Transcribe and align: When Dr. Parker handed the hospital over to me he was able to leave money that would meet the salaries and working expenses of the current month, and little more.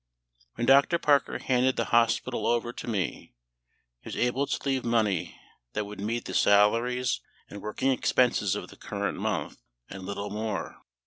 When 0.55 0.65
Dr. 0.65 0.97
Parker 0.97 1.37
handed 1.37 1.75
the 1.75 1.85
hospital 1.93 2.47
over 2.47 2.73
to 2.73 2.87
me 2.87 3.35
he 3.99 4.07
was 4.07 4.15
able 4.17 4.47
to 4.47 4.67
leave 4.67 4.83
money 4.83 5.39
that 5.73 5.85
would 5.85 5.99
meet 6.01 6.25
the 6.25 6.33
salaries 6.33 7.21
and 7.51 7.61
working 7.61 7.91
expenses 7.91 8.55
of 8.55 8.69
the 8.69 8.77
current 8.77 9.19
month, 9.19 9.61
and 9.91 10.01
little 10.03 10.31
more. 10.31 10.81